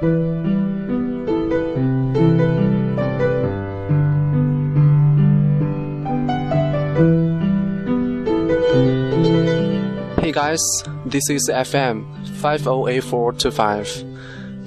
[0.00, 0.06] Hey
[10.32, 10.60] guys,
[11.04, 12.04] this is FM
[12.40, 13.88] five o a four to five。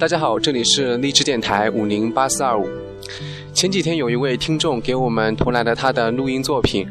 [0.00, 2.68] 大家好，这里是励志电台五零八四二五。
[3.54, 6.88] 前几天有一位听众给我们投来了他的录音作品，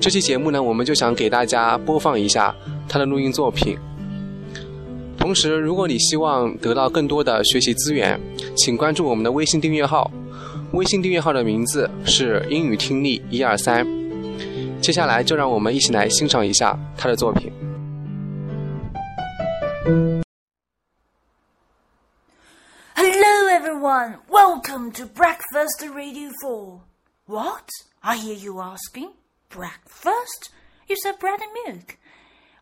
[0.00, 2.52] 这期节目呢，我们就想给大家播放一下
[2.88, 3.78] 他的录音作品。
[5.20, 8.18] 同时，如果你希望得到更多的学习资源，
[8.56, 10.10] 请关注我们的微信订阅号。
[10.72, 13.86] 微信订阅号的名字是英语听力一二三。
[14.80, 17.52] 接下来就让我们一起来欣赏一下他的作品。
[22.96, 24.16] Hello, everyone.
[24.28, 26.80] Welcome to Breakfast Radio Four.
[27.26, 27.68] What?
[28.00, 29.10] I hear you asking.
[29.50, 30.50] Breakfast?
[30.88, 31.99] You said bread and milk.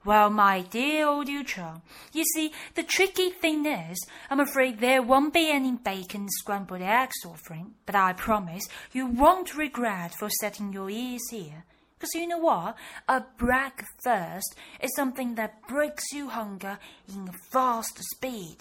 [0.04, 3.98] Well, my dear old Uchong, you see, the tricky thing is,
[4.30, 9.56] I'm afraid there won't be any bacon scrambled eggs offering, but I promise you won't
[9.56, 11.64] regret for setting your ears here.
[11.98, 12.76] Because you know what?
[13.08, 18.58] A breakfast is something that breaks you hunger in fast speed.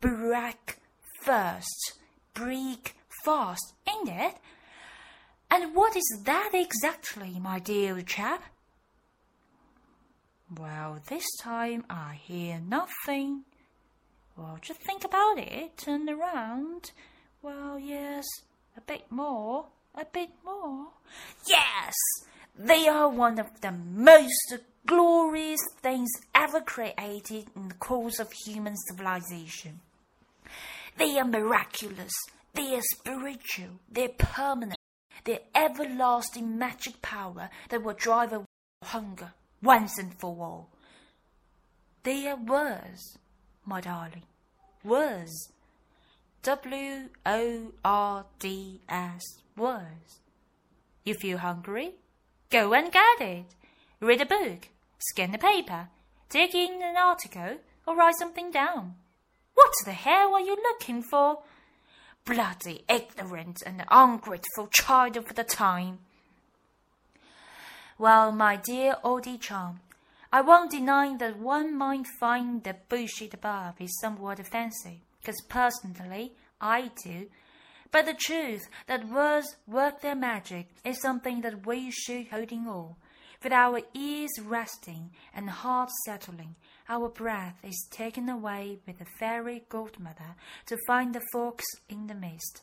[0.00, 0.78] Breakfast.
[2.32, 4.36] Break fast, ain't it?
[5.50, 8.42] And what is that exactly, my dear chap?
[10.56, 13.44] Well, this time I hear nothing.
[14.34, 15.76] Well, just think about it.
[15.76, 16.92] Turn around.
[17.42, 18.24] Well, yes,
[18.74, 19.66] a bit more.
[19.94, 20.86] A bit more.
[21.46, 21.94] Yes!
[22.56, 28.76] They are one of the most glorious things ever created in the course of human
[28.88, 29.80] civilization.
[30.96, 32.12] They are miraculous.
[32.54, 33.80] They are spiritual.
[33.90, 34.78] They're permanent.
[35.24, 38.46] They're everlasting magic power that will drive away
[38.82, 40.70] hunger once and for all.
[42.02, 43.18] They are words,
[43.64, 44.22] my darling.
[44.84, 45.52] Words.
[46.42, 49.22] W O R D S.
[49.56, 50.20] Words.
[51.04, 51.94] You feel hungry?
[52.50, 53.46] Go and get it.
[54.00, 54.68] Read a book,
[54.98, 55.88] scan the paper,
[56.28, 58.94] take in an article, or write something down.
[59.54, 61.40] What the hell are you looking for?
[62.24, 65.98] Bloody ignorant and ungrateful child of the time.
[68.00, 69.80] Well, my dear oldie chum,
[70.32, 76.34] I won't deny that one might find the bullshit above is somewhat offensive, because personally,
[76.60, 77.26] I do.
[77.90, 82.68] But the truth that words work their magic is something that we should hold in
[82.68, 82.94] awe.
[83.42, 86.54] With our ears resting and hearts settling,
[86.88, 90.36] our breath is taken away with the fairy godmother
[90.66, 92.62] to find the fox in the mist.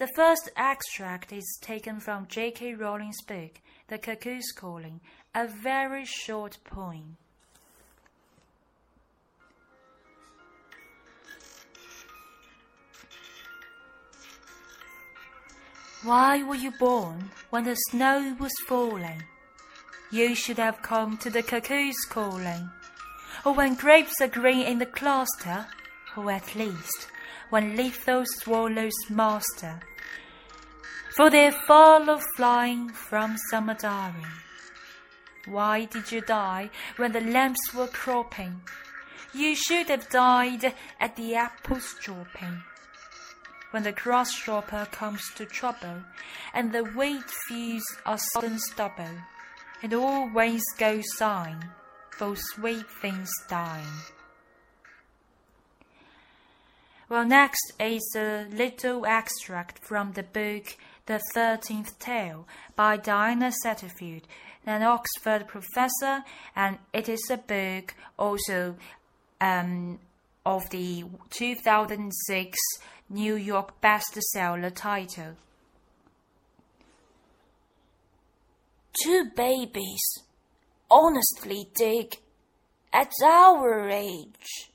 [0.00, 2.72] The first extract is taken from J.K.
[2.72, 5.02] Rowling's book, The Cuckoo's Calling,
[5.34, 7.18] a very short poem.
[16.02, 19.22] Why were you born when the snow was falling?
[20.10, 22.70] You should have come to the cuckoo's calling,
[23.44, 25.66] or when grapes are green in the cluster,
[26.16, 27.08] or at least
[27.50, 29.78] when lethal swallows master.
[31.16, 34.26] For they're of flying from summer dying.
[35.46, 38.60] Why did you die when the lamps were cropping?
[39.34, 42.62] You should have died at the apples dropping
[43.70, 46.02] when the grasshopper comes to trouble,
[46.52, 49.16] and the wheat fields are sodden stubble,
[49.82, 51.62] and all ways go sighing,
[52.10, 53.86] for sweet things dying.
[57.08, 60.76] Well, next is a little extract from the book
[61.06, 62.46] The Thirteenth Tale
[62.76, 64.22] by Diana Setterfield,
[64.66, 66.24] an Oxford professor,
[66.54, 68.76] and it is a book also
[69.40, 69.98] um,
[70.44, 72.58] of the 2006
[73.08, 75.36] New York bestseller title.
[79.02, 80.02] Two babies.
[80.90, 82.20] Honestly, Dick,
[82.92, 84.70] at our age.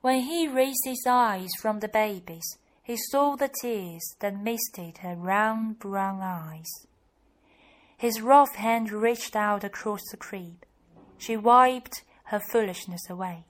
[0.00, 5.16] When he raised his eyes from the babies, he saw the tears that misted her
[5.16, 6.70] round brown eyes.
[7.96, 10.64] His rough hand reached out across the crib.
[11.18, 13.44] She wiped her foolishness away,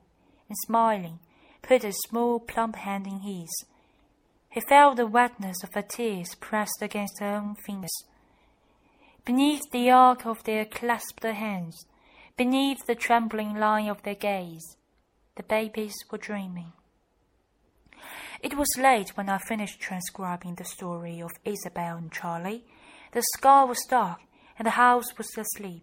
[0.49, 1.19] and smiling,
[1.61, 3.51] put a small plump hand in his
[4.55, 8.05] he felt the wetness of her tears pressed against her own fingers.
[9.25, 11.87] Beneath the arc of their clasped hands,
[12.37, 14.77] beneath the trembling line of their gaze,
[15.35, 16.73] the babies were dreaming.
[18.45, 22.63] It was late when I finished transcribing the story of Isabel and Charlie.
[23.13, 24.21] The sky was dark,
[24.59, 25.83] and the house was asleep.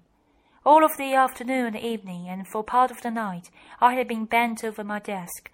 [0.63, 3.49] All of the afternoon and evening, and for part of the night,
[3.79, 5.49] I had been bent over my desk,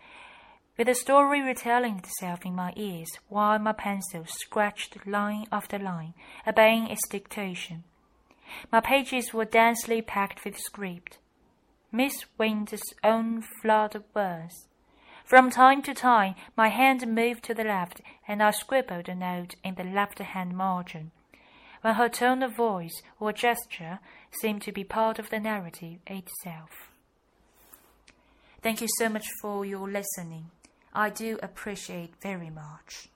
[0.77, 6.13] with the story retelling itself in my ears while my pencil scratched line after line,
[6.45, 7.85] obeying its dictation.
[8.69, 11.19] My pages were densely packed with script.
[11.89, 14.67] Miss Winter's own flood of words.
[15.27, 19.55] From time to time, my hand moved to the left, and I scribbled a note
[19.61, 21.11] in the left-hand margin.
[21.81, 23.99] When her tone of voice or gesture
[24.39, 26.69] seemed to be part of the narrative itself.
[28.61, 30.45] Thank you so much for your listening.
[30.93, 33.09] I do appreciate very much.